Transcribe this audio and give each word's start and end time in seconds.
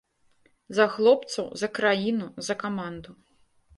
За 0.77 0.87
хлопцаў, 0.95 1.45
за 1.63 1.67
краіну, 1.81 2.27
за 2.49 2.59
каманду. 2.65 3.11